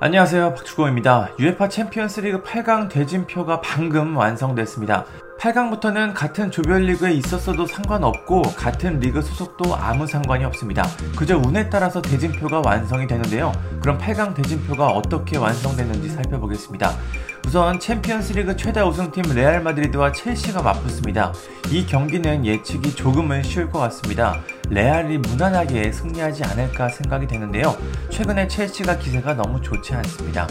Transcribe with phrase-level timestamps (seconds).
[0.00, 1.30] 안녕하세요 박주공입니다.
[1.38, 5.04] UEFA 챔피언스리그 8강 대진표가 방금 완성됐습니다.
[5.38, 10.82] 8강부터는 같은 조별리그에 있었어도 상관없고 같은 리그 소속도 아무 상관이 없습니다.
[11.16, 13.52] 그저 운에 따라서 대진표가 완성이 되는데요.
[13.80, 16.90] 그럼 8강 대진표가 어떻게 완성됐는지 살펴보겠습니다.
[17.46, 21.32] 우선 챔피언스리그 최다 우승팀 레알 마드리드와 첼시가 맞붙습니다.
[21.70, 24.42] 이 경기는 예측이 조금은 쉬울 것 같습니다.
[24.70, 27.76] 레알이 무난하게 승리하지 않을까 생각이 되는데요.
[28.10, 30.46] 최근에 첼시가 기세가 너무 좋지 않습니다.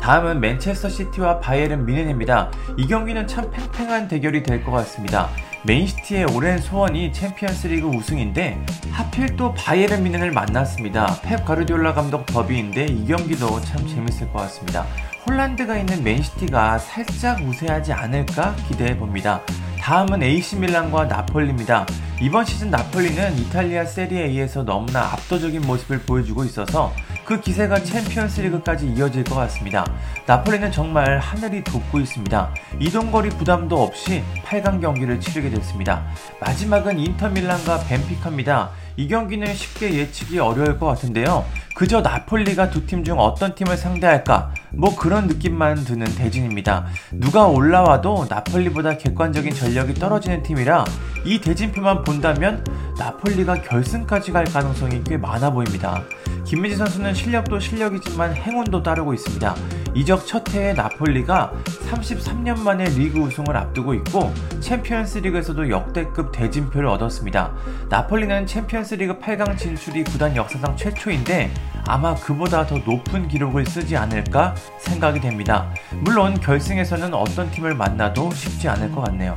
[0.00, 2.50] 다음은 맨체스터 시티와 바이에른 미넨입니다.
[2.76, 5.28] 이 경기는 참 팽팽한 대결이 될 것 같습니다.
[5.64, 11.20] 맨시티의 오랜 소원이 챔피언스리그 우승인데 하필 또 바이에른 미넨을 만났습니다.
[11.22, 14.84] 펩 가르디올라 감독 더비인데 이 경기도 참 재밌을 것 같습니다.
[15.26, 19.40] 홀란드가 있는 맨시티가 살짝 우세하지 않을까 기대해 봅니다.
[19.80, 21.86] 다음은 AC 밀란과 나폴리입니다.
[22.20, 26.92] 이번 시즌 나폴리는 이탈리아 세리에에서 너무나 압도적인 모습을 보여주고 있어서
[27.24, 29.84] 그 기세가 챔피언스 리그까지 이어질 것 같습니다.
[30.26, 32.54] 나폴리는 정말 하늘이 돕고 있습니다.
[32.80, 36.06] 이동거리 부담도 없이 8강 경기를 치르게 됐습니다.
[36.40, 38.70] 마지막은 인터밀란과 벤피카입니다.
[38.96, 41.44] 이 경기는 쉽게 예측이 어려울 것 같은데요.
[41.76, 44.52] 그저 나폴리가 두 팀 중 어떤 팀을 상대할까?
[44.72, 46.86] 뭐 그런 느낌만 드는 대진입니다.
[47.12, 50.84] 누가 올라와도 나폴리보다 객관적인 전력이 떨어지는 팀이라
[51.24, 52.64] 이 대진표만 본다면
[52.98, 56.02] 나폴리가 결승까지 갈 가능성이 꽤 많아 보입니다.
[56.44, 59.54] 김민재 선수는 실력도 실력이지만 행운도 따르고 있습니다.
[59.98, 61.52] 이적 첫 해에 나폴리가
[61.90, 67.52] 33년 만에 리그 우승을 앞두고 있고 챔피언스 리그에서도 역대급 대진표를 얻었습니다.
[67.88, 71.50] 나폴리는 챔피언스 리그 8강 진출이 구단 역사상 최초인데
[71.84, 75.68] 아마 그보다 더 높은 기록을 쓰지 않을까 생각이 됩니다.
[75.94, 79.34] 물론 결승에서는 어떤 팀을 만나도 쉽지 않을 것 같네요.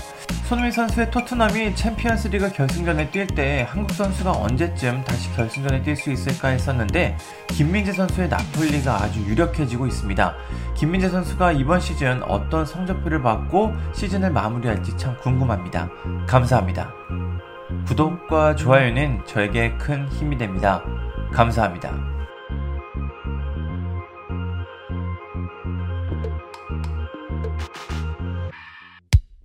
[0.52, 6.12] 손흥민 선수의 토트넘이 챔피언스 리그 결승전에 뛸 때 한국 선수가 언제쯤 다시 결승전에 뛸 수
[6.12, 7.18] 있을까 했었는데
[7.48, 10.36] 김민재 선수의 나폴리가 아주 유력해지고 있습니다.
[10.76, 15.90] 김민재 선수가 이번 시즌 어떤 성적표를 받고 시즌을 마무리할지 참 궁금합니다.
[16.28, 16.94] 감사합니다.
[17.88, 20.84] 구독과 좋아요는 저에게 큰 힘이 됩니다.
[21.32, 22.21] 감사합니다.